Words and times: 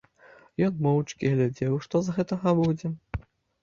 Ён 0.67 0.73
моўчкі 0.85 1.31
глядзеў, 1.35 1.79
што 1.87 2.05
з 2.11 2.19
гэтага 2.19 2.59
будзе. 2.65 2.87